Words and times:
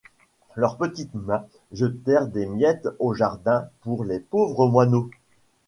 Leurs 0.55 0.77
petites 0.77 1.13
mains 1.13 1.45
jetèrent 1.71 2.25
des 2.27 2.47
miettes 2.47 2.87
au 2.97 3.13
jardinpour 3.13 4.03
les 4.03 4.19
pauvres 4.19 4.67
moineaux. 4.67 5.11